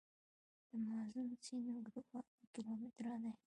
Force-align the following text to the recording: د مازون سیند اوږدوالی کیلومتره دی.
د 0.69 0.71
مازون 0.87 1.27
سیند 1.45 1.65
اوږدوالی 1.69 2.45
کیلومتره 2.53 3.15
دی. 3.23 3.31